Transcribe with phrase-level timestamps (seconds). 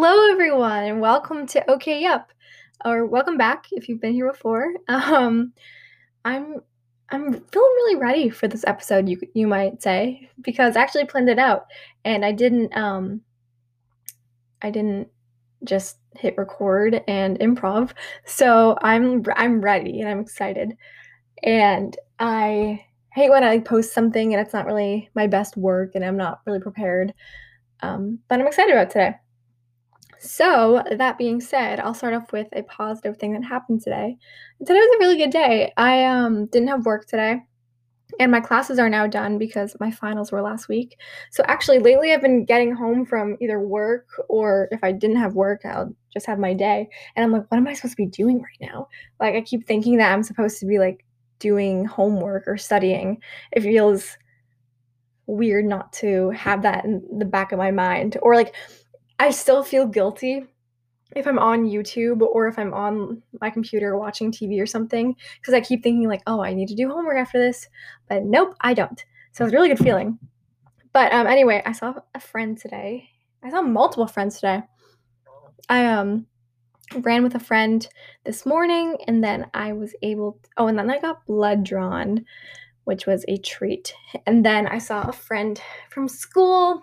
[0.00, 2.30] Hello, everyone, and welcome to OK Yup,
[2.84, 4.72] or welcome back if you've been here before.
[4.88, 5.52] Um,
[6.24, 6.60] I'm
[7.10, 9.08] I'm feeling really ready for this episode.
[9.08, 11.66] You you might say because I actually planned it out,
[12.04, 13.22] and I didn't um
[14.62, 15.08] I didn't
[15.64, 17.90] just hit record and improv.
[18.24, 20.76] So I'm I'm ready and I'm excited,
[21.42, 22.84] and I
[23.14, 26.16] hate when I like post something and it's not really my best work and I'm
[26.16, 27.12] not really prepared.
[27.80, 29.16] Um, but I'm excited about today.
[30.20, 34.16] So, that being said, I'll start off with a positive thing that happened today.
[34.58, 35.72] Today was a really good day.
[35.76, 37.42] I um, didn't have work today,
[38.18, 40.98] and my classes are now done because my finals were last week.
[41.30, 45.34] So, actually, lately I've been getting home from either work or if I didn't have
[45.34, 46.88] work, I'll just have my day.
[47.14, 48.88] And I'm like, what am I supposed to be doing right now?
[49.20, 51.04] Like, I keep thinking that I'm supposed to be like
[51.38, 53.18] doing homework or studying.
[53.52, 54.16] It feels
[55.26, 58.54] weird not to have that in the back of my mind or like
[59.18, 60.44] I still feel guilty
[61.16, 65.54] if I'm on YouTube or if I'm on my computer watching TV or something because
[65.54, 67.66] I keep thinking like, oh, I need to do homework after this,
[68.08, 69.02] but nope, I don't.
[69.32, 70.18] So it's a really good feeling.
[70.92, 73.08] But um, anyway, I saw a friend today.
[73.42, 74.62] I saw multiple friends today.
[75.68, 76.26] I um
[76.96, 77.86] ran with a friend
[78.24, 80.32] this morning, and then I was able.
[80.32, 82.24] To, oh, and then I got blood drawn,
[82.84, 83.94] which was a treat.
[84.26, 85.60] And then I saw a friend
[85.90, 86.80] from school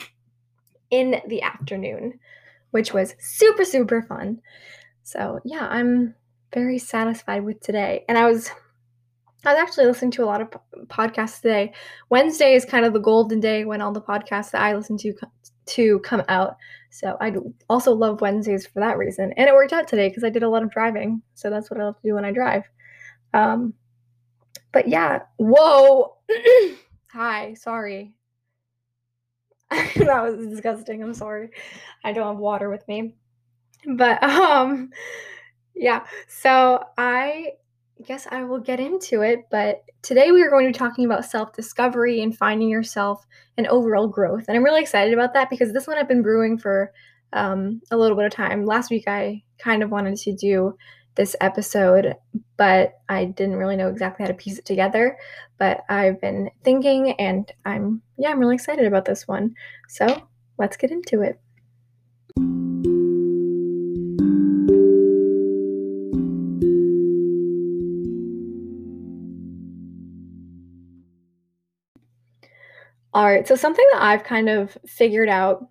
[0.91, 2.19] in the afternoon,
[2.72, 4.41] which was super, super fun.
[5.03, 6.16] So, yeah, I'm
[6.53, 8.05] very satisfied with today.
[8.08, 8.52] And I was
[9.45, 10.50] I was actually listening to a lot of
[10.88, 11.72] podcasts today.
[12.09, 15.14] Wednesday is kind of the golden day when all the podcasts that I listen to
[15.67, 16.58] to come out.
[16.89, 17.33] So I
[17.70, 19.33] also love Wednesdays for that reason.
[19.38, 21.22] And it worked out today because I did a lot of driving.
[21.36, 22.64] So that's what I love to do when I drive.
[23.33, 23.73] Um,
[24.72, 26.16] but yeah, whoa.
[27.11, 28.14] Hi, sorry.
[29.95, 31.03] that was disgusting.
[31.03, 31.49] I'm sorry.
[32.03, 33.15] I don't have water with me.
[33.87, 34.92] But um
[35.76, 37.52] yeah, so I
[38.05, 41.25] guess I will get into it, but today we are going to be talking about
[41.25, 43.25] self-discovery and finding yourself
[43.58, 44.45] and overall growth.
[44.48, 46.92] And I'm really excited about that because this one I've been brewing for
[47.33, 48.65] um, a little bit of time.
[48.65, 50.75] Last week I kind of wanted to do
[51.15, 52.15] this episode,
[52.58, 55.17] but I didn't really know exactly how to piece it together.
[55.58, 59.55] But I've been thinking, and I'm, yeah, I'm really excited about this one.
[59.87, 60.27] So
[60.58, 61.39] let's get into it.
[73.14, 75.70] All right, so something that I've kind of figured out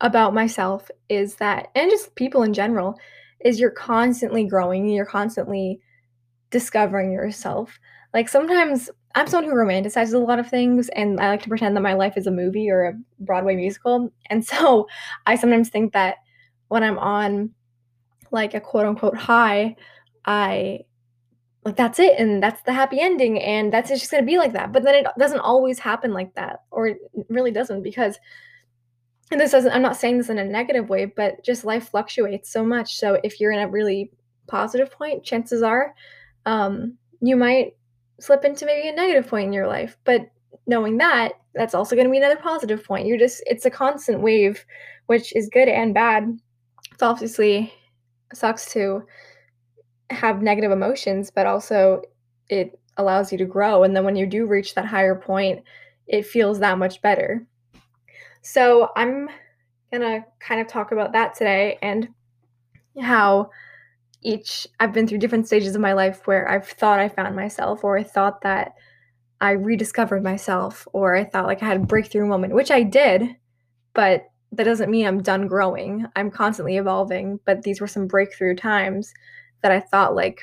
[0.00, 2.96] about myself is that, and just people in general,
[3.40, 5.80] is you're constantly growing, you're constantly
[6.50, 7.78] discovering yourself.
[8.14, 11.76] Like sometimes I'm someone who romanticizes a lot of things and I like to pretend
[11.76, 14.12] that my life is a movie or a Broadway musical.
[14.30, 14.86] And so
[15.26, 16.16] I sometimes think that
[16.68, 17.50] when I'm on
[18.30, 19.76] like a quote unquote high,
[20.24, 20.80] I
[21.64, 24.52] like that's it and that's the happy ending and that's just going to be like
[24.52, 24.72] that.
[24.72, 26.98] But then it doesn't always happen like that or it
[27.28, 28.18] really doesn't because
[29.30, 32.50] and this doesn't i'm not saying this in a negative way but just life fluctuates
[32.50, 32.96] so much.
[32.96, 34.10] So if you're in a really
[34.46, 35.94] positive point chances are
[36.46, 37.76] um, you might
[38.20, 39.96] slip into maybe a negative point in your life.
[40.04, 40.30] But
[40.66, 43.06] knowing that that's also going to be another positive point.
[43.06, 44.64] You're just it's a constant wave
[45.06, 46.38] which is good and bad.
[46.92, 47.72] It's obviously
[48.34, 49.02] sucks to
[50.10, 52.02] have negative emotions but also
[52.48, 53.82] it allows you to grow.
[53.82, 55.62] And then when you do reach that higher point
[56.06, 57.44] it feels that much better
[58.46, 59.28] so I'm
[59.92, 62.08] gonna kind of talk about that today and
[63.00, 63.50] how
[64.22, 67.82] each I've been through different stages of my life where I've thought I found myself
[67.82, 68.74] or I thought that
[69.40, 73.34] I rediscovered myself or I thought like I had a breakthrough moment, which I did,
[73.94, 76.06] but that doesn't mean I'm done growing.
[76.14, 79.12] I'm constantly evolving, but these were some breakthrough times
[79.62, 80.42] that I thought like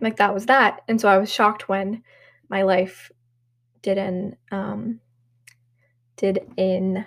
[0.00, 0.80] like that was that.
[0.88, 2.02] And so I was shocked when
[2.48, 3.12] my life
[3.80, 4.98] didn't um
[6.20, 7.06] did an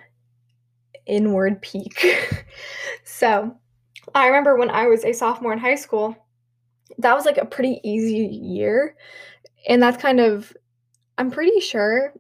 [1.06, 2.06] inward peak.
[3.04, 3.56] so
[4.16, 6.18] I remember when I was a sophomore in high school,
[6.98, 8.96] that was like a pretty easy year.
[9.70, 10.52] And that's kind of,
[11.18, 12.14] I'm pretty sure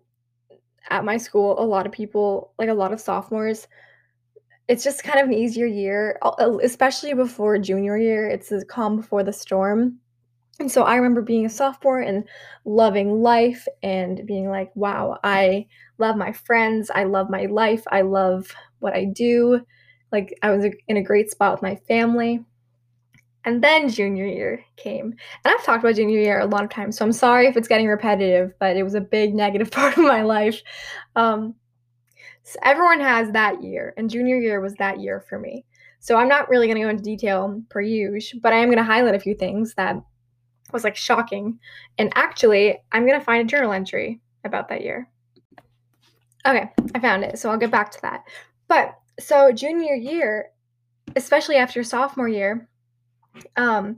[0.89, 3.67] at my school, a lot of people, like a lot of sophomores,
[4.67, 6.19] it's just kind of an easier year,
[6.63, 8.29] especially before junior year.
[8.29, 9.99] It's the calm before the storm.
[10.59, 12.23] And so I remember being a sophomore and
[12.65, 15.67] loving life and being like, wow, I
[15.97, 16.91] love my friends.
[16.93, 17.83] I love my life.
[17.91, 19.65] I love what I do.
[20.11, 22.45] Like, I was in a great spot with my family.
[23.45, 25.05] And then junior year came.
[25.43, 27.67] And I've talked about junior year a lot of times, so I'm sorry if it's
[27.67, 30.61] getting repetitive, but it was a big negative part of my life.
[31.15, 31.55] Um,
[32.43, 35.65] So everyone has that year, and junior year was that year for me.
[35.99, 38.77] So I'm not really going to go into detail per usual, but I am going
[38.77, 39.95] to highlight a few things that
[40.73, 41.59] was like shocking.
[41.97, 45.07] And actually, I'm going to find a journal entry about that year.
[46.45, 47.39] Okay, I found it.
[47.39, 48.23] So I'll get back to that.
[48.67, 50.49] But so junior year,
[51.15, 52.67] especially after sophomore year,
[53.55, 53.97] um,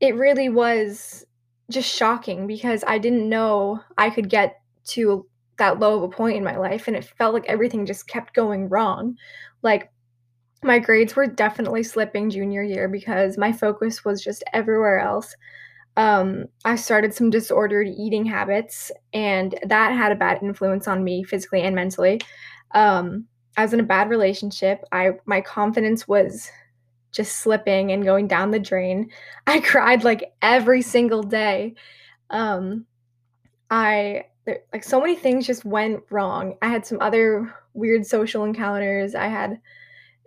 [0.00, 1.26] it really was
[1.70, 5.26] just shocking because I didn't know I could get to
[5.58, 8.34] that low of a point in my life and it felt like everything just kept
[8.34, 9.16] going wrong.
[9.62, 9.90] Like
[10.62, 15.34] my grades were definitely slipping junior year because my focus was just everywhere else.
[15.96, 21.22] Um, I started some disordered eating habits, and that had a bad influence on me
[21.22, 22.20] physically and mentally.
[22.72, 24.84] Um, I was in a bad relationship.
[24.92, 26.50] I my confidence was
[27.10, 29.10] just slipping and going down the drain.
[29.46, 31.74] I cried like every single day.
[32.30, 32.86] Um,
[33.70, 36.56] I there, like so many things just went wrong.
[36.62, 39.14] I had some other weird social encounters.
[39.14, 39.60] I had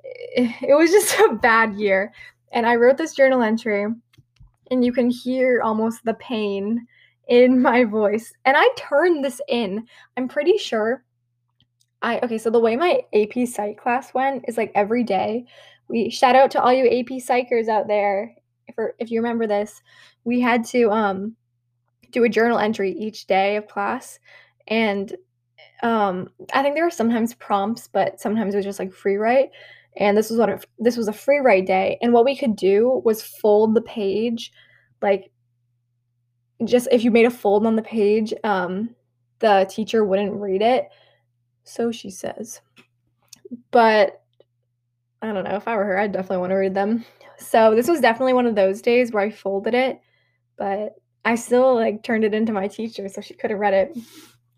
[0.04, 2.14] it was just a bad year.
[2.52, 3.88] And I wrote this journal entry
[4.72, 6.86] and you can hear almost the pain
[7.28, 8.34] in my voice.
[8.46, 9.88] And I turned this in.
[10.18, 11.04] I'm pretty sure
[12.02, 15.46] I okay, so the way my AP Psych class went is like every day
[15.88, 18.36] we shout out to all you AP psychers out there.
[18.68, 19.82] If if you remember this,
[20.24, 21.36] we had to um
[22.12, 24.20] do a journal entry each day of class,
[24.68, 25.16] and
[25.84, 29.52] um I think there were sometimes prompts, but sometimes it was just like free write.
[29.98, 32.56] And this was what it, this was a free write day, and what we could
[32.56, 34.52] do was fold the page,
[35.02, 35.32] like
[36.64, 38.96] just if you made a fold on the page, um,
[39.40, 40.88] the teacher wouldn't read it.
[41.64, 42.62] So she says.
[43.72, 44.22] But
[45.22, 45.56] I don't know.
[45.56, 47.04] If I were her, I'd definitely want to read them.
[47.38, 50.00] So this was definitely one of those days where I folded it,
[50.58, 50.94] but
[51.26, 53.98] I still like turned it into my teacher so she could have read it.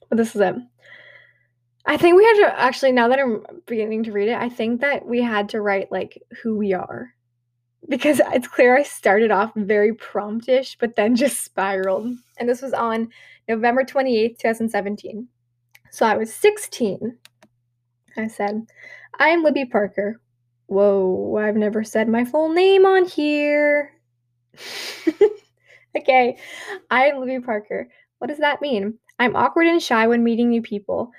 [0.10, 0.56] But this is it.
[1.88, 4.82] I think we had to actually now that I'm beginning to read it, I think
[4.82, 7.14] that we had to write like who we are.
[7.90, 12.18] Because it's clear I started off very promptish, but then just spiraled.
[12.38, 13.10] And this was on
[13.48, 15.28] November 28th, 2017.
[15.92, 17.18] So I was 16.
[18.18, 18.68] I said,
[19.20, 20.20] I am Libby Parker,
[20.68, 23.94] Whoa, I've never said my full name on here.
[25.98, 26.38] okay,
[26.92, 27.88] I'm Libby Parker.
[28.20, 29.00] What does that mean?
[29.18, 31.12] I'm awkward and shy when meeting new people.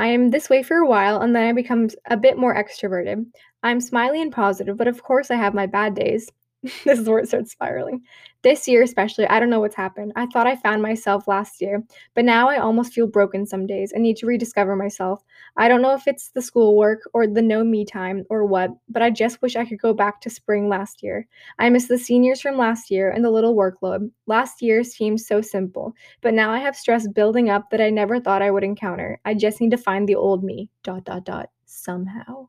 [0.00, 3.26] I am this way for a while and then I become a bit more extroverted.
[3.62, 6.26] I'm smiley and positive, but of course I have my bad days.
[6.62, 8.00] this is where it starts spiraling.
[8.42, 10.12] This year, especially, I don't know what's happened.
[10.16, 11.84] I thought I found myself last year,
[12.14, 15.22] but now I almost feel broken some days and need to rediscover myself.
[15.58, 19.02] I don't know if it's the schoolwork or the no me time or what, but
[19.02, 21.26] I just wish I could go back to spring last year.
[21.58, 24.10] I miss the seniors from last year and the little workload.
[24.26, 25.92] Last year seemed so simple,
[26.22, 29.20] but now I have stress building up that I never thought I would encounter.
[29.26, 30.70] I just need to find the old me.
[30.82, 31.50] Dot dot dot.
[31.66, 32.48] Somehow.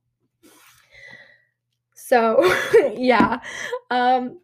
[1.93, 2.43] So,
[2.95, 3.39] yeah.
[3.89, 4.39] Um,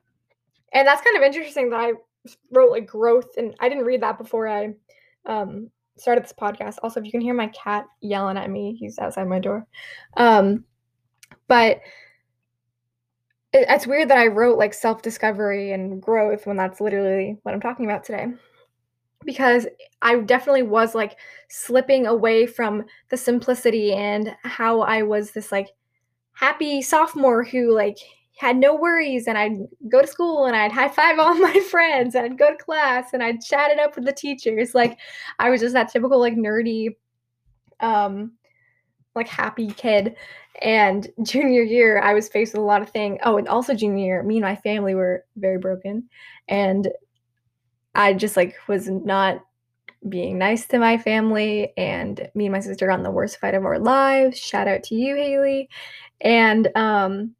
[0.73, 1.93] and that's kind of interesting that I
[2.51, 4.73] wrote like growth, and I didn't read that before I
[5.25, 6.77] um, started this podcast.
[6.83, 9.65] Also, if you can hear my cat yelling at me, he's outside my door.
[10.15, 10.65] Um,
[11.47, 11.81] but
[13.53, 17.53] it, it's weird that I wrote like self discovery and growth when that's literally what
[17.53, 18.27] I'm talking about today.
[19.25, 19.65] Because
[20.01, 21.17] I definitely was like
[21.49, 25.69] slipping away from the simplicity and how I was this like
[26.33, 27.97] happy sophomore who like
[28.37, 29.57] had no worries and I'd
[29.89, 33.13] go to school and I'd high five all my friends and I'd go to class
[33.13, 34.75] and I'd chat it up with the teachers.
[34.75, 34.97] Like
[35.39, 36.95] I was just that typical like nerdy
[37.79, 38.33] um
[39.15, 40.15] like happy kid.
[40.61, 43.19] And junior year I was faced with a lot of things.
[43.23, 46.09] Oh, and also junior year, me and my family were very broken.
[46.47, 46.87] And
[47.95, 49.43] I just like was not
[50.07, 53.55] being nice to my family and me and my sister got in the worst fight
[53.55, 54.37] of our lives.
[54.37, 55.69] Shout out to you, Haley
[56.21, 57.35] and um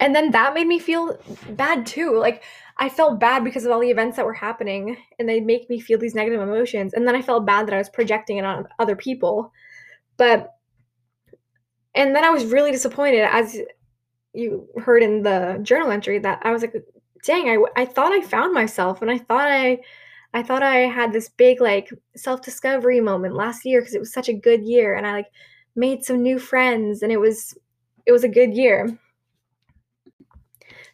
[0.00, 1.18] and then that made me feel
[1.50, 2.42] bad too like
[2.78, 5.80] i felt bad because of all the events that were happening and they make me
[5.80, 8.66] feel these negative emotions and then i felt bad that i was projecting it on
[8.78, 9.52] other people
[10.16, 10.54] but
[11.94, 13.58] and then i was really disappointed as
[14.32, 16.74] you heard in the journal entry that i was like
[17.24, 19.78] dang i, I thought i found myself and i thought i
[20.34, 24.28] i thought i had this big like self-discovery moment last year because it was such
[24.28, 25.30] a good year and i like
[25.74, 27.56] made some new friends and it was
[28.06, 28.98] it was a good year.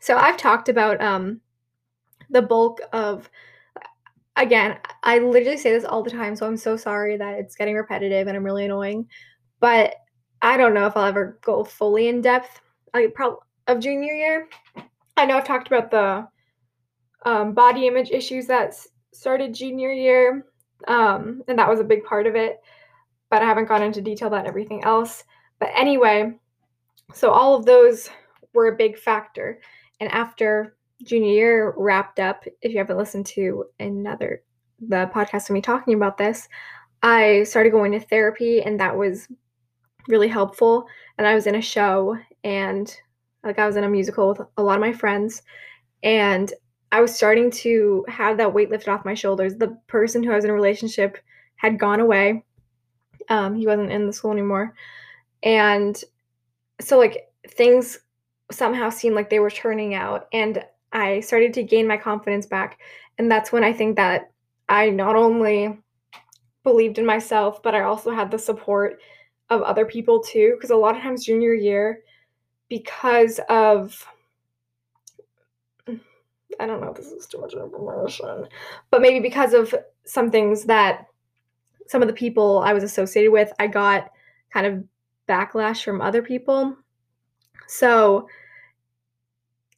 [0.02, 1.40] So I've talked about um,
[2.28, 3.30] the bulk of
[4.34, 7.76] again, I literally say this all the time, so I'm so sorry that it's getting
[7.76, 9.06] repetitive and I'm really annoying.
[9.60, 9.94] But
[10.42, 12.60] I don't know if I'll ever go fully in depth.
[12.92, 14.48] Like probably of junior year.
[15.16, 16.26] I know I've talked about the
[17.24, 18.74] um, body image issues that
[19.12, 20.46] started junior year,
[20.88, 22.58] um, and that was a big part of it.
[23.30, 25.22] but I haven't gone into detail about everything else.
[25.60, 26.34] But anyway,
[27.14, 28.10] so all of those
[28.52, 29.60] were a big factor.
[30.02, 34.42] And after junior year wrapped up, if you haven't listened to another
[34.80, 36.48] the podcast of me talking about this,
[37.04, 39.28] I started going to therapy and that was
[40.08, 40.88] really helpful.
[41.18, 42.92] And I was in a show and
[43.44, 45.42] like I was in a musical with a lot of my friends
[46.02, 46.52] and
[46.90, 49.54] I was starting to have that weight lifted off my shoulders.
[49.54, 51.16] The person who I was in a relationship
[51.54, 52.42] had gone away.
[53.28, 54.74] Um, he wasn't in the school anymore.
[55.44, 56.02] And
[56.80, 58.00] so like things
[58.52, 62.78] somehow seemed like they were turning out and I started to gain my confidence back.
[63.18, 64.30] And that's when I think that
[64.68, 65.78] I not only
[66.62, 69.00] believed in myself, but I also had the support
[69.50, 70.52] of other people too.
[70.54, 72.00] Because a lot of times, junior year,
[72.68, 74.06] because of
[76.60, 78.46] I don't know if this is too much information,
[78.90, 81.06] but maybe because of some things that
[81.86, 84.10] some of the people I was associated with, I got
[84.52, 84.84] kind of
[85.28, 86.76] backlash from other people.
[87.78, 88.28] So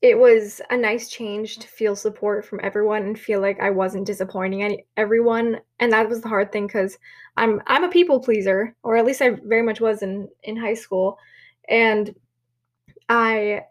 [0.02, 4.06] it was a nice change to feel support from everyone and feel like I wasn't
[4.06, 5.58] disappointing any, everyone.
[5.80, 6.98] And that was the hard thing because
[7.36, 10.74] I'm I'm a people pleaser, or at least I very much was in in high
[10.74, 11.18] school,
[11.68, 12.14] and
[13.08, 13.62] I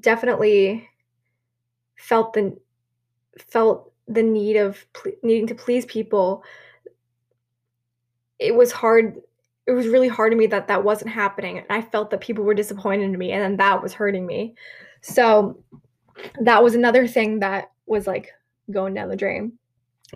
[0.00, 0.88] definitely
[1.96, 2.56] felt the
[3.38, 6.44] felt the need of ple- needing to please people.
[8.38, 9.20] It was hard.
[9.66, 12.44] It was really hard to me that that wasn't happening, and I felt that people
[12.44, 14.54] were disappointed in me, and then that was hurting me.
[15.00, 15.62] So
[16.40, 18.30] that was another thing that was like
[18.70, 19.52] going down the drain.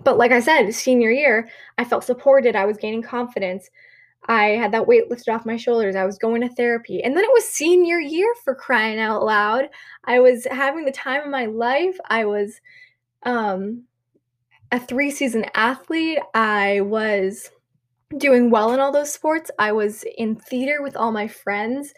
[0.04, 2.54] But like I said, senior year, I felt supported.
[2.54, 3.68] I was gaining confidence.
[4.28, 5.96] I had that weight lifted off my shoulders.
[5.96, 7.02] I was going to therapy.
[7.02, 9.68] And then it was senior year for crying out loud.
[10.04, 11.96] I was having the time of my life.
[12.08, 12.60] I was
[13.24, 13.84] um,
[14.70, 16.18] a three season athlete.
[16.34, 17.50] I was
[18.18, 19.50] doing well in all those sports.
[19.58, 21.94] I was in theater with all my friends.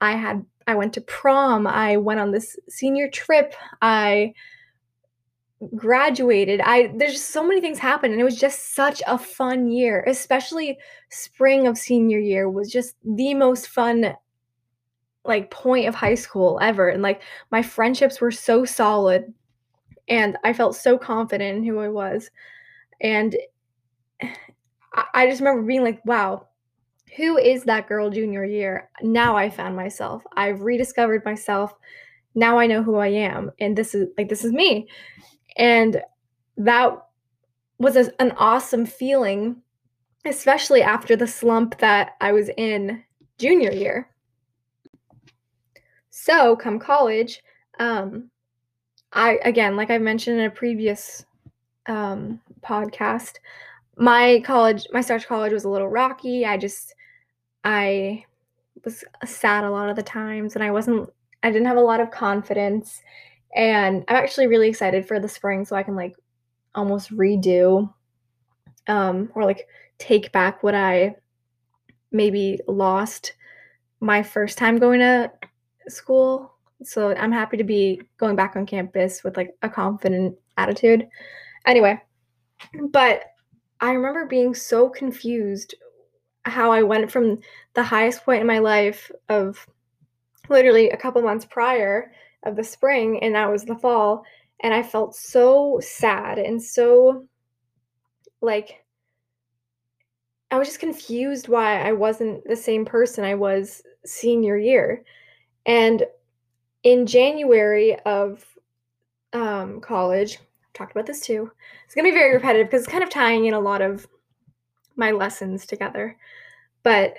[0.00, 1.66] I had I went to prom.
[1.66, 3.54] I went on this senior trip.
[3.82, 4.34] I
[5.74, 6.60] graduated.
[6.60, 10.04] I there's just so many things happened and it was just such a fun year.
[10.06, 10.78] Especially
[11.10, 14.14] spring of senior year was just the most fun
[15.24, 16.88] like point of high school ever.
[16.88, 19.32] And like my friendships were so solid
[20.08, 22.30] and I felt so confident in who I was.
[23.00, 23.36] And
[25.14, 26.46] I just remember being like, wow,
[27.16, 28.90] who is that girl junior year?
[29.02, 30.22] Now I found myself.
[30.36, 31.74] I've rediscovered myself.
[32.34, 33.50] Now I know who I am.
[33.60, 34.88] And this is like, this is me.
[35.56, 36.02] And
[36.56, 36.96] that
[37.78, 39.56] was a, an awesome feeling,
[40.24, 43.02] especially after the slump that I was in
[43.38, 44.08] junior year.
[46.10, 47.42] So, come college,
[47.78, 48.30] um,
[49.12, 51.24] I again, like I mentioned in a previous
[51.86, 53.34] um, podcast,
[53.96, 56.44] my college, my start to college was a little rocky.
[56.44, 56.94] I just
[57.64, 58.24] I
[58.84, 61.10] was sad a lot of the times and I wasn't
[61.42, 63.02] I didn't have a lot of confidence
[63.54, 66.14] and I'm actually really excited for the spring so I can like
[66.74, 67.92] almost redo
[68.86, 69.66] um or like
[69.98, 71.16] take back what I
[72.12, 73.32] maybe lost
[74.00, 75.30] my first time going to
[75.88, 76.52] school.
[76.82, 81.08] So I'm happy to be going back on campus with like a confident attitude.
[81.66, 82.00] Anyway,
[82.90, 83.24] but
[83.80, 85.74] I remember being so confused
[86.44, 87.40] how I went from
[87.74, 89.66] the highest point in my life of
[90.48, 92.12] literally a couple months prior
[92.44, 94.24] of the spring and it was the fall
[94.60, 97.26] and I felt so sad and so
[98.40, 98.84] like
[100.50, 105.04] I was just confused why I wasn't the same person I was senior year.
[105.64, 106.04] And
[106.84, 108.46] in January of
[109.32, 110.38] um, college,
[110.76, 111.50] talked about this too.
[111.84, 114.06] It's gonna be very repetitive because it's kind of tying in a lot of
[114.96, 116.16] my lessons together.
[116.82, 117.18] But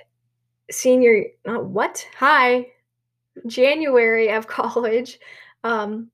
[0.70, 2.06] senior, not what?
[2.18, 2.66] Hi,
[3.46, 5.18] January of college,
[5.64, 6.10] um,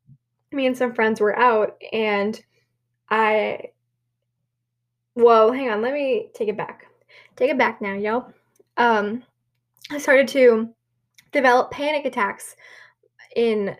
[0.53, 2.41] me and some friends were out, and
[3.11, 3.71] I,
[5.15, 6.87] well, hang on, let me take it back.
[7.37, 8.27] Take it back now, yo.
[8.77, 9.25] Um,
[9.91, 10.71] I started to
[11.33, 12.57] develop panic attacks
[13.37, 13.77] in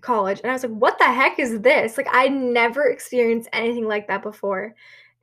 [0.00, 1.96] college, and I was like, what the heck is this?
[1.96, 4.74] Like, I never experienced anything like that before.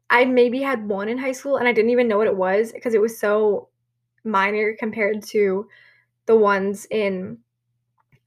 [0.10, 2.72] I maybe had one in high school and I didn't even know what it was
[2.72, 3.70] because it was so
[4.24, 5.68] minor compared to
[6.26, 7.40] the ones in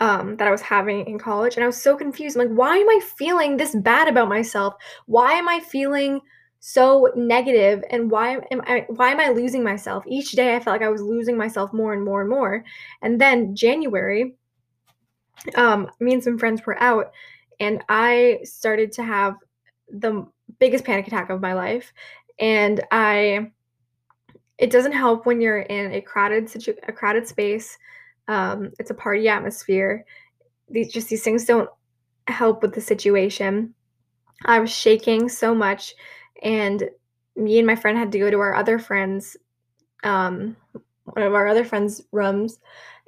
[0.00, 1.56] um, that I was having in college.
[1.56, 2.36] And I was so confused.
[2.36, 4.74] I'm like, why am I feeling this bad about myself?
[5.06, 6.20] Why am I feeling
[6.60, 10.04] so negative and why am I why am I losing myself?
[10.08, 12.64] Each day I felt like I was losing myself more and more and more.
[13.02, 14.34] And then January,
[15.54, 17.12] um, me and some friends were out
[17.60, 19.34] and I started to have
[19.90, 20.26] the
[20.58, 21.92] biggest panic attack of my life.
[22.38, 23.50] And I
[24.58, 27.78] it doesn't help when you're in a crowded situ- a crowded space.
[28.26, 30.04] Um, it's a party atmosphere.
[30.68, 31.70] These just these things don't
[32.26, 33.74] help with the situation.
[34.44, 35.94] I was shaking so much,
[36.42, 36.90] and
[37.36, 39.36] me and my friend had to go to our other friends,
[40.04, 40.56] um,
[41.04, 42.58] one of our other friends' rooms,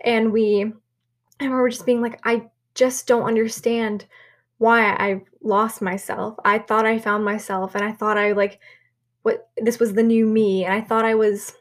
[0.04, 0.72] and we,
[1.40, 4.06] and we were just being like, I just don't understand
[4.59, 6.37] why I lost myself.
[6.44, 8.61] I thought I found myself, and I thought I like
[9.23, 11.54] what this was the new me, and I thought I was.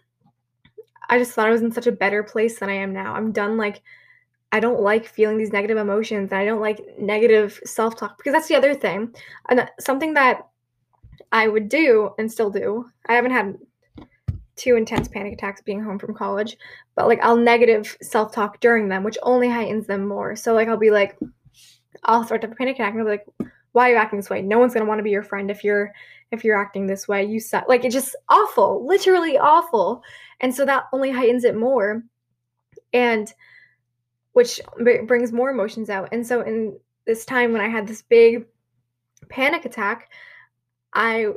[1.11, 3.15] I just thought I was in such a better place than I am now.
[3.15, 3.81] I'm done like
[4.51, 8.33] I don't like feeling these negative emotions and I don't like negative self talk because
[8.33, 9.13] that's the other thing.
[9.49, 10.47] And something that
[11.31, 13.57] I would do and still do, I haven't had
[14.59, 16.57] two intense panic attacks being home from college,
[16.95, 20.35] but like I'll negative self talk during them, which only heightens them more.
[20.35, 21.17] So, like, I'll be like,
[22.03, 24.19] I'll start to have a panic attack and I'll be like, why are you acting
[24.19, 24.41] this way?
[24.41, 25.93] No one's gonna want to be your friend if you're
[26.31, 27.23] if you're acting this way.
[27.23, 27.67] You suck.
[27.67, 30.03] Like it's just awful, literally awful.
[30.41, 32.03] And so that only heightens it more.
[32.93, 33.31] And
[34.33, 36.09] which brings more emotions out.
[36.11, 38.45] And so in this time when I had this big
[39.29, 40.09] panic attack,
[40.93, 41.27] I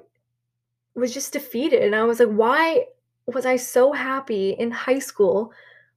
[0.95, 2.85] was just defeated and I was like, why
[3.27, 5.53] was I so happy in high school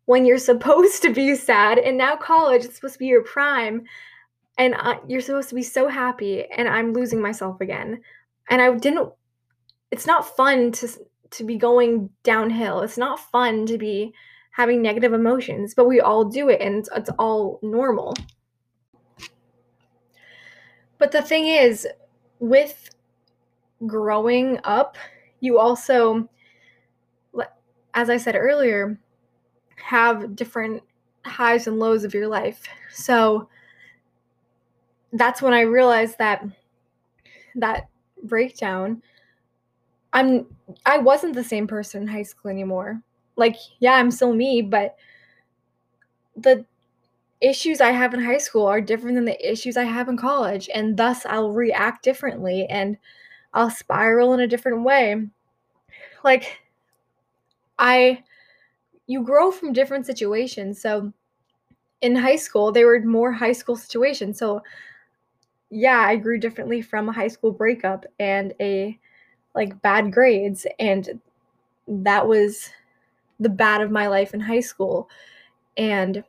[0.05, 3.83] when you're supposed to be sad and now college is supposed to be your prime
[4.57, 8.01] and I, you're supposed to be so happy and I'm losing myself again.
[8.49, 9.11] And I didn't
[9.91, 10.87] it's not fun to
[11.31, 12.81] to be going downhill.
[12.81, 14.13] It's not fun to be
[14.51, 18.15] having negative emotions, but we all do it and it's, it's all normal.
[20.97, 21.85] But the thing is,
[22.39, 22.89] with
[23.85, 24.97] growing up,
[25.41, 26.29] you also,
[27.95, 28.99] as I said earlier,
[29.77, 30.83] have different
[31.25, 32.63] highs and lows of your life.
[32.91, 33.49] So
[35.13, 36.43] that's when I realized that
[37.55, 37.87] that
[38.23, 39.01] breakdown.
[40.13, 40.45] I'm
[40.85, 43.01] I wasn't the same person in high school anymore.
[43.35, 44.95] Like yeah i'm still me but
[46.37, 46.65] the
[47.41, 50.69] issues i have in high school are different than the issues i have in college
[50.73, 52.97] and thus i'll react differently and
[53.53, 55.27] i'll spiral in a different way.
[56.23, 56.59] Like
[57.79, 58.21] i
[59.07, 61.11] you grow from different situations so
[62.01, 64.61] in high school they were more high school situations so
[65.69, 68.97] yeah i grew differently from a high school breakup and a
[69.55, 71.19] like bad grades and
[71.87, 72.69] that was
[73.39, 75.09] the bad of my life in high school.
[75.77, 76.23] And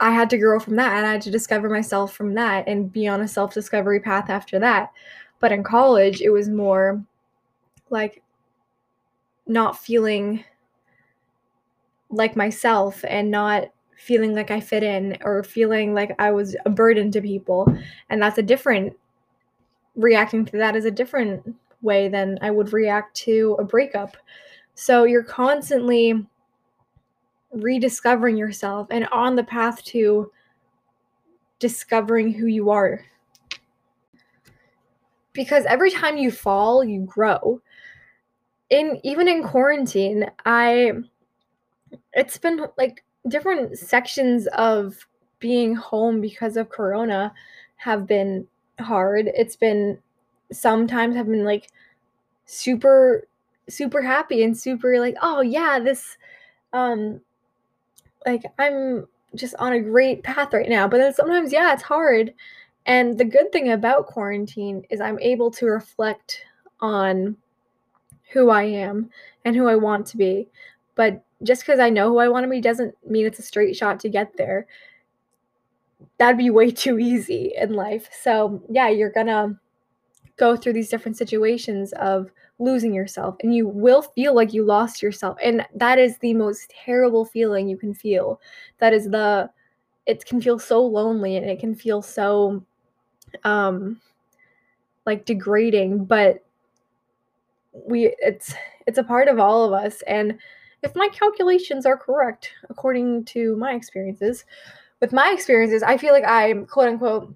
[0.00, 2.92] I had to grow from that and I had to discover myself from that and
[2.92, 4.92] be on a self discovery path after that.
[5.40, 7.02] But in college, it was more
[7.90, 8.22] like
[9.46, 10.44] not feeling
[12.10, 13.64] like myself and not
[13.96, 17.66] feeling like I fit in or feeling like I was a burden to people.
[18.10, 18.94] And that's a different
[19.96, 24.16] reacting to that is a different way than I would react to a breakup.
[24.74, 26.26] So you're constantly
[27.52, 30.30] rediscovering yourself and on the path to
[31.58, 33.04] discovering who you are.
[35.32, 37.60] Because every time you fall, you grow.
[38.70, 40.92] In even in quarantine, I
[42.12, 45.06] it's been like different sections of
[45.38, 47.32] being home because of corona
[47.76, 48.46] have been
[48.80, 49.30] hard.
[49.34, 49.98] It's been
[50.52, 51.70] sometimes have been like
[52.46, 53.26] super
[53.68, 56.16] super happy and super like, oh yeah, this
[56.72, 57.20] um
[58.26, 60.88] like I'm just on a great path right now.
[60.88, 62.32] But then sometimes, yeah, it's hard.
[62.86, 66.44] And the good thing about quarantine is I'm able to reflect
[66.80, 67.36] on
[68.34, 69.08] who I am
[69.46, 70.48] and who I want to be.
[70.96, 73.76] But just because I know who I want to be doesn't mean it's a straight
[73.76, 74.66] shot to get there.
[76.18, 78.10] That'd be way too easy in life.
[78.12, 79.58] So, yeah, you're gonna
[80.36, 85.02] go through these different situations of losing yourself and you will feel like you lost
[85.02, 88.40] yourself and that is the most terrible feeling you can feel
[88.78, 89.48] that is the
[90.06, 92.64] it can feel so lonely and it can feel so
[93.42, 94.00] um
[95.04, 96.43] like degrading but
[97.74, 98.54] we it's
[98.86, 100.38] it's a part of all of us and
[100.82, 104.44] if my calculations are correct according to my experiences
[105.00, 107.34] with my experiences i feel like i quote unquote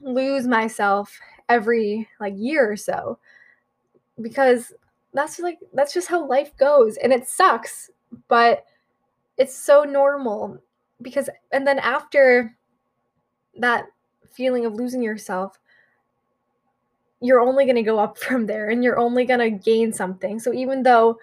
[0.00, 1.18] lose myself
[1.48, 3.18] every like year or so
[4.20, 4.72] because
[5.14, 7.90] that's like that's just how life goes and it sucks
[8.28, 8.64] but
[9.38, 10.58] it's so normal
[11.02, 12.56] because and then after
[13.58, 13.86] that
[14.30, 15.58] feeling of losing yourself
[17.20, 20.38] you're only going to go up from there and you're only going to gain something.
[20.38, 21.18] So even though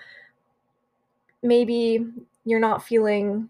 [1.42, 2.06] maybe
[2.46, 3.50] you're not feeling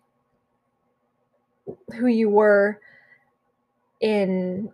[1.96, 2.80] who you were
[4.02, 4.70] in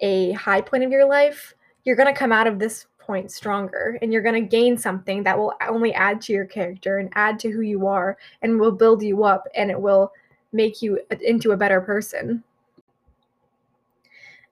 [0.00, 3.98] a high point of your life you're going to come out of this point stronger
[4.02, 7.38] and you're going to gain something that will only add to your character and add
[7.40, 10.12] to who you are and will build you up and it will
[10.52, 12.44] make you into a better person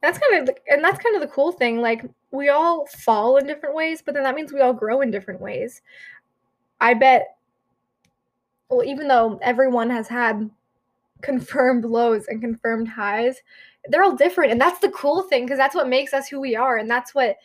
[0.07, 3.38] that's kind of the, and that's kind of the cool thing like we all fall
[3.38, 5.83] in different ways but then that means we all grow in different ways.
[6.81, 7.37] I bet
[8.69, 10.49] well even though everyone has had
[11.23, 13.38] confirmed lows and confirmed highs
[13.88, 16.55] they're all different and that's the cool thing because that's what makes us who we
[16.55, 17.37] are and that's what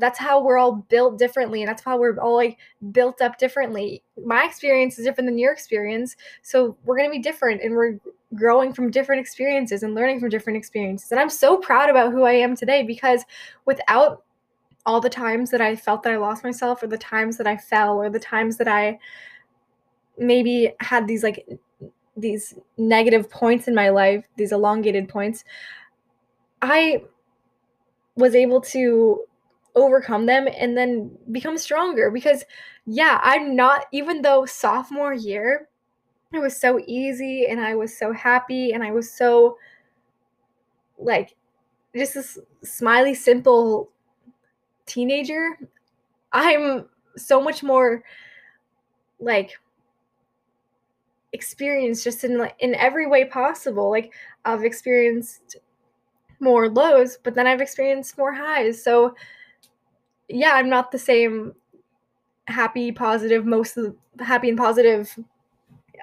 [0.00, 2.58] that's how we're all built differently and that's how we're all like
[2.90, 4.02] built up differently.
[4.24, 7.98] My experience is different than your experience so we're going to be different and we're
[8.34, 12.22] growing from different experiences and learning from different experiences and i'm so proud about who
[12.22, 13.24] i am today because
[13.64, 14.22] without
[14.86, 17.56] all the times that i felt that i lost myself or the times that i
[17.56, 18.96] fell or the times that i
[20.16, 21.44] maybe had these like
[22.16, 25.44] these negative points in my life, these elongated points,
[26.62, 27.02] I
[28.16, 29.24] was able to
[29.74, 32.44] overcome them and then become stronger because
[32.86, 35.68] yeah, I'm not even though sophomore year
[36.32, 39.56] it was so easy and I was so happy and I was so
[40.98, 41.34] like
[41.96, 43.90] just this smiley simple
[44.86, 45.58] teenager.
[46.32, 48.04] I'm so much more
[49.18, 49.58] like
[51.32, 53.90] experienced just in like in every way possible.
[53.90, 54.12] Like
[54.44, 55.56] I've experienced
[56.40, 58.82] more lows, but then I've experienced more highs.
[58.82, 59.14] So
[60.30, 61.54] yeah, I'm not the same
[62.46, 63.78] happy, positive, most
[64.18, 65.18] happy and positive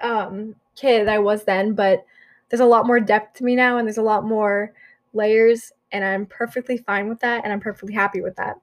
[0.02, 2.04] um, kid I was then, but
[2.48, 4.72] there's a lot more depth to me now and there's a lot more
[5.12, 8.56] layers and I'm perfectly fine with that and I'm perfectly happy with that.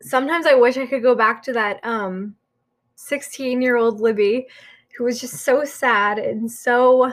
[0.00, 2.36] Sometimes I wish I could go back to that um
[2.96, 4.46] 16 year old Libby
[4.96, 7.12] who was just so sad and so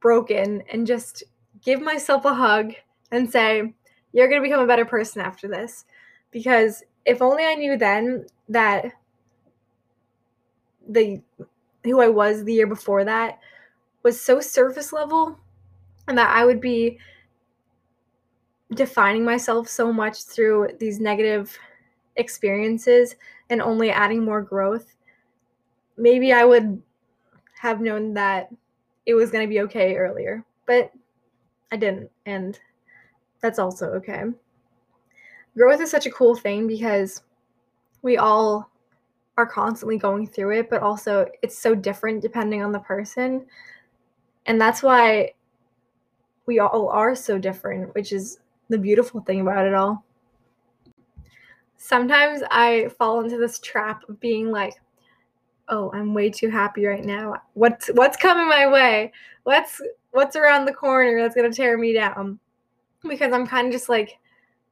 [0.00, 1.22] broken and just
[1.62, 2.74] give myself a hug
[3.10, 3.74] and say,
[4.12, 5.84] You're going to become a better person after this.
[6.30, 8.86] Because if only I knew then that
[10.88, 11.20] the
[11.84, 13.38] who I was the year before that
[14.02, 15.38] was so surface level
[16.08, 16.98] and that I would be
[18.74, 21.56] defining myself so much through these negative
[22.16, 23.16] experiences
[23.50, 24.94] and only adding more growth
[25.96, 26.82] maybe I would
[27.60, 28.50] have known that
[29.06, 30.92] it was going to be okay earlier, but
[31.70, 32.10] I didn't.
[32.26, 32.58] And
[33.42, 34.24] that's also okay.
[35.56, 37.22] Growth is such a cool thing because
[38.00, 38.70] we all
[39.36, 43.44] are constantly going through it, but also it's so different depending on the person.
[44.46, 45.32] And that's why
[46.46, 50.04] we all are so different, which is the beautiful thing about it all.
[51.76, 54.74] Sometimes I fall into this trap of being like,
[55.68, 57.34] oh, I'm way too happy right now.
[57.54, 59.12] What's what's coming my way?
[59.44, 59.80] What's
[60.12, 62.38] what's around the corner that's gonna tear me down?
[63.08, 64.18] Because I'm kind of just like,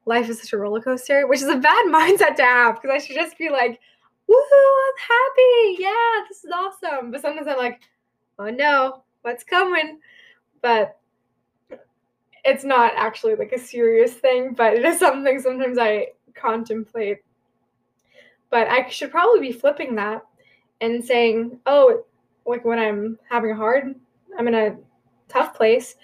[0.06, 2.98] life is such a roller coaster, which is a bad mindset to have because I
[2.98, 3.80] should just be like,
[4.28, 5.82] woohoo, I'm happy.
[5.82, 7.10] Yeah, this is awesome.
[7.10, 7.80] But sometimes I'm like,
[8.38, 9.98] oh no, what's coming?
[10.62, 10.98] But
[12.44, 17.18] it's not actually like a serious thing, but it is something sometimes I contemplate.
[18.50, 20.22] But I should probably be flipping that
[20.80, 22.04] and saying, oh,
[22.46, 23.94] like when I'm having a hard,
[24.38, 24.76] I'm in a
[25.28, 25.96] tough place,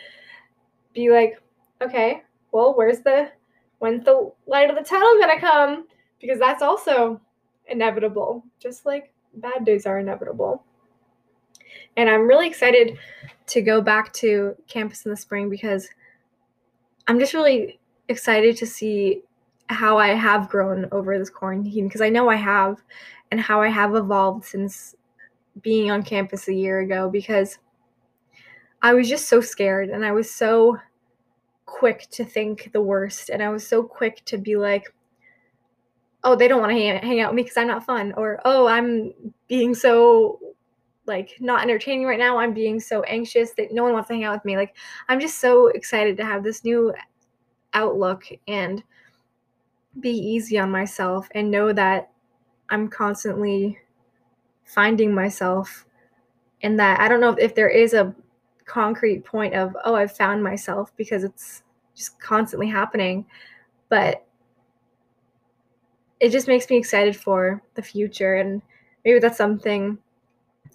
[0.92, 1.40] be like,
[1.82, 3.30] okay, well, where's the,
[3.78, 5.86] when's the light of the tunnel gonna come?
[6.20, 7.20] Because that's also
[7.68, 10.64] inevitable, just like bad days are inevitable.
[11.96, 12.98] And I'm really excited
[13.46, 15.88] to go back to campus in the spring because
[17.06, 19.22] I'm just really excited to see
[19.68, 22.82] how I have grown over this quarantine because I know I have
[23.30, 24.94] and how I have evolved since
[25.62, 27.58] being on campus a year ago because
[28.82, 30.78] I was just so scared and I was so
[31.66, 34.92] quick to think the worst and I was so quick to be like
[36.24, 38.66] oh they don't want to hang, out with me because I'm not fun or oh
[38.66, 39.12] I'm
[39.48, 40.40] being so
[41.06, 42.38] like not entertaining right now.
[42.38, 44.56] I'm being so anxious that no one wants to hang out with me.
[44.56, 44.76] Like
[45.08, 46.92] I'm just so excited to have this new
[47.74, 48.82] outlook and
[50.00, 52.10] be easy on myself and know that
[52.68, 53.78] I'm constantly
[54.64, 55.86] finding myself
[56.62, 58.14] and that I don't know if there is a
[58.66, 61.62] concrete point of oh I've found myself because it's
[61.94, 63.24] just constantly happening
[63.88, 64.26] but
[66.20, 68.60] it just makes me excited for the future and
[69.04, 69.98] maybe that's something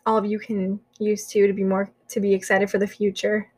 [0.06, 3.50] all of you can use too to be more to be excited for the future.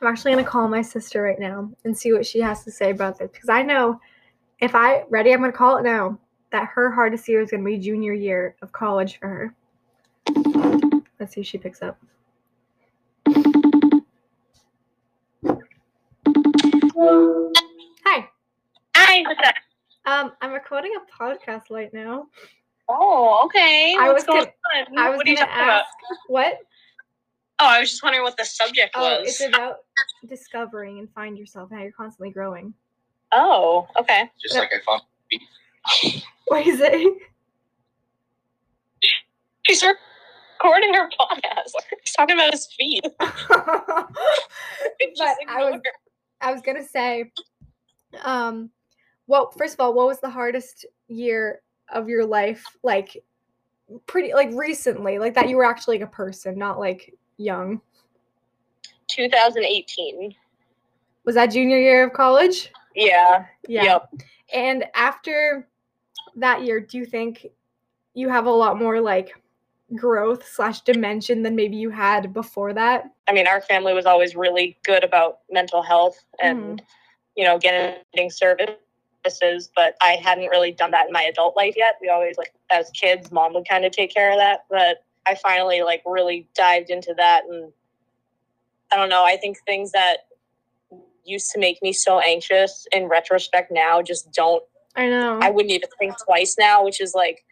[0.00, 2.70] I'm actually going to call my sister right now and see what she has to
[2.70, 4.00] say about this because I know
[4.60, 6.18] if I ready, I'm gonna call it now.
[6.50, 9.54] That her hardest year is gonna be junior year of college for her.
[11.18, 11.98] Let's see if she picks up.
[16.96, 18.28] Hi.
[18.94, 19.54] doing with that?
[20.06, 22.26] Um, I'm recording a podcast right now.
[22.88, 23.96] Oh, okay.
[23.98, 24.98] I What's was going gonna- on?
[24.98, 25.68] I was what are you gonna about?
[25.80, 25.88] ask
[26.28, 26.58] what?
[27.58, 29.28] Oh, I was just wondering what the subject Oh, was.
[29.28, 29.78] it's about
[30.28, 32.74] discovering and find yourself and how you're constantly growing.
[33.32, 34.30] Oh, okay.
[34.42, 35.02] Just like I found.
[36.46, 37.18] What is it?
[39.66, 41.72] She's recording her podcast.
[42.04, 43.02] He's talking about his feet.
[43.18, 44.04] but I
[45.16, 45.80] was ignore.
[46.40, 47.32] I was gonna say,
[48.22, 48.70] um,
[49.26, 52.64] well, first of all, what was the hardest year of your life?
[52.82, 53.22] Like,
[54.06, 57.80] pretty like recently, like that you were actually like a person, not like young.
[59.08, 60.34] 2018.
[61.24, 62.72] Was that junior year of college?
[62.94, 63.46] Yeah.
[63.66, 63.84] Yeah.
[63.84, 64.10] Yep.
[64.52, 65.68] And after
[66.36, 67.46] that year, do you think
[68.14, 69.34] you have a lot more like
[69.94, 73.04] growth slash dimension than maybe you had before that?
[73.28, 76.84] I mean, our family was always really good about mental health and, mm-hmm.
[77.36, 81.96] you know, getting services, but I hadn't really done that in my adult life yet.
[82.00, 84.64] We always, like, as kids, mom would kind of take care of that.
[84.70, 87.44] But I finally, like, really dived into that.
[87.48, 87.72] And
[88.90, 90.18] I don't know, I think things that
[91.24, 94.62] used to make me so anxious in retrospect now just don't
[94.96, 95.38] I know.
[95.42, 97.43] I wouldn't even think twice now, which is like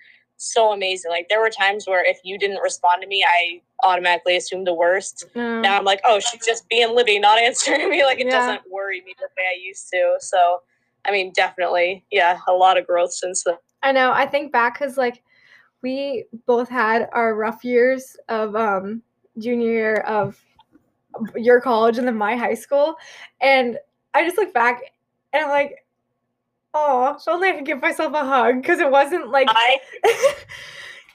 [0.43, 1.11] so amazing.
[1.11, 4.75] Like there were times where if you didn't respond to me, I automatically assumed the
[4.75, 5.25] worst.
[5.35, 5.61] No.
[5.61, 8.05] Now I'm like, oh, she's just being Libby, not answering me.
[8.05, 8.33] Like it Yeah.
[8.33, 10.17] doesn't worry me the way I used to.
[10.21, 10.63] So,
[11.05, 13.57] I mean, definitely, yeah, a lot of growth since then.
[13.83, 14.13] I know.
[14.13, 15.23] I think back because like
[15.83, 19.03] we both had our rough years of um
[19.39, 20.39] junior year of
[21.37, 22.95] your college and then my high school,
[23.41, 23.79] and
[24.15, 24.81] I just look back
[25.33, 25.82] and I'm like,
[26.75, 29.79] oh, if only I could give myself a hug because it wasn't like I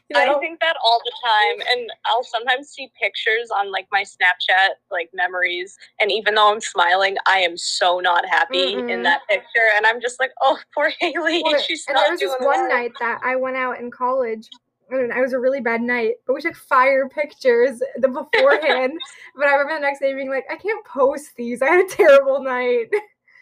[0.10, 0.38] you know.
[0.38, 4.76] I think that all the time, and I'll sometimes see pictures on like my Snapchat,
[4.92, 8.80] like memories, and even though I'm smiling, I am so not happy Mm-mm.
[8.80, 9.04] in mm-hmm.
[9.04, 12.20] that picture, and I'm just like, oh, poor Haley, Well, she's and not there was
[12.20, 12.70] doing one well.
[12.70, 14.50] night that I went out in college.
[14.90, 18.94] And it was a really bad night, but we took fire pictures the beforehand.
[19.36, 21.62] but I remember the next day being like, I can't post these.
[21.62, 22.86] I had a terrible night.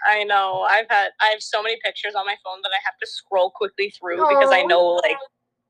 [0.06, 0.62] I know.
[0.70, 3.50] I've had I have so many pictures on my phone that I have to scroll
[3.52, 5.18] quickly through because I know like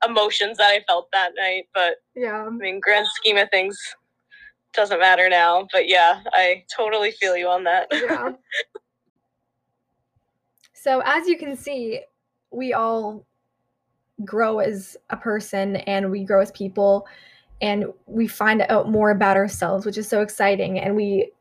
[0.06, 1.64] emotions that I felt that night.
[1.74, 2.46] But Yeah.
[2.46, 3.78] I mean, grand scheme of things,
[4.74, 5.66] doesn't matter now.
[5.72, 7.88] But yeah, I totally feel you on that.
[7.92, 8.32] yeah.
[10.72, 12.02] So as you can see,
[12.52, 13.26] we all
[14.24, 17.08] grow as a person and we grow as people
[17.60, 21.32] and we find out more about ourselves, which is so exciting and we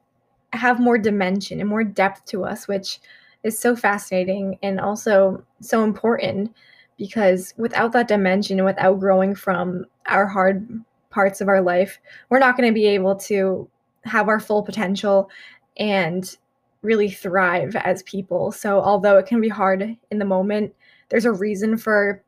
[0.55, 2.99] have more dimension and more depth to us, which
[3.43, 6.53] is so fascinating and also so important
[6.97, 10.67] because without that dimension and without growing from our hard
[11.09, 13.69] parts of our life, we're not going to be able to
[14.03, 15.29] have our full potential
[15.77, 16.37] and
[16.81, 18.51] really thrive as people.
[18.51, 20.73] So, although it can be hard in the moment,
[21.09, 22.23] there's a reason for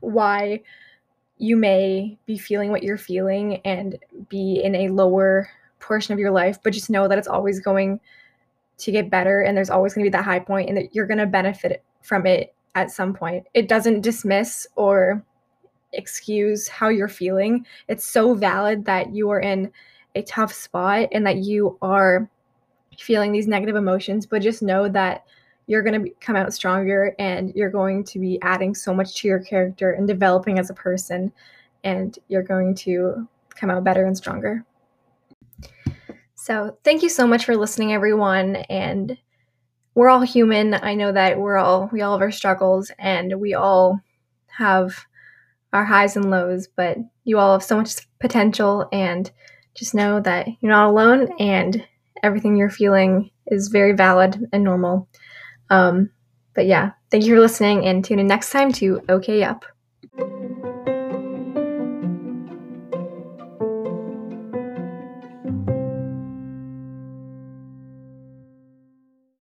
[0.00, 0.62] why
[1.38, 5.48] you may be feeling what you're feeling and be in a lower
[5.80, 8.00] portion of your life, but just know that it's always going
[8.78, 11.06] to get better and there's always going to be that high point and that you're
[11.06, 13.46] going to benefit from it at some point.
[13.54, 15.24] It doesn't dismiss or
[15.92, 17.66] excuse how you're feeling.
[17.88, 19.72] It's so valid that you are in
[20.14, 22.28] a tough spot and that you are
[22.98, 25.24] feeling these negative emotions, but just know that
[25.66, 29.28] you're going to come out stronger and you're going to be adding so much to
[29.28, 31.32] your character and developing as a person
[31.84, 34.64] and you're going to come out better and stronger.
[36.42, 39.18] So, thank you so much for listening everyone and
[39.94, 40.72] we're all human.
[40.72, 44.00] I know that we're all we all have our struggles and we all
[44.46, 45.04] have
[45.74, 49.30] our highs and lows, but you all have so much potential and
[49.74, 51.86] just know that you're not alone and
[52.22, 55.10] everything you're feeling is very valid and normal.
[55.68, 56.10] Um,
[56.54, 59.66] but yeah, thank you for listening and tune in next time to OK Up.